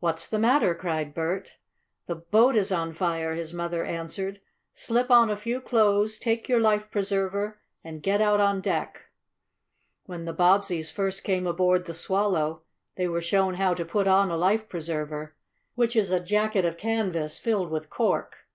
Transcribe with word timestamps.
"What's 0.00 0.26
the 0.28 0.40
matter?" 0.40 0.74
cried 0.74 1.14
Bert. 1.14 1.58
"The 2.06 2.16
boat 2.16 2.56
is 2.56 2.72
on 2.72 2.92
fire!" 2.92 3.34
his 3.34 3.54
mother 3.54 3.84
answered. 3.84 4.40
"Slip 4.72 5.12
on 5.12 5.30
a 5.30 5.36
few 5.36 5.60
clothes, 5.60 6.18
take 6.18 6.48
your 6.48 6.58
life 6.58 6.90
preserver, 6.90 7.60
end 7.84 8.02
get 8.02 8.20
out 8.20 8.40
on 8.40 8.60
deck." 8.60 9.02
When 10.06 10.24
the 10.24 10.34
Bobbseys 10.34 10.90
first 10.90 11.22
came 11.22 11.46
aboard 11.46 11.84
the 11.84 11.94
Swallow 11.94 12.62
they 12.96 13.06
were 13.06 13.20
shown 13.22 13.54
how 13.54 13.74
to 13.74 13.84
put 13.84 14.08
on 14.08 14.28
a 14.28 14.36
life 14.36 14.68
preserver, 14.68 15.36
which 15.76 15.94
is 15.94 16.10
a 16.10 16.18
jacket 16.18 16.64
of 16.64 16.76
canvas 16.76 17.38
filled 17.38 17.70
with 17.70 17.88
cork. 17.88 18.48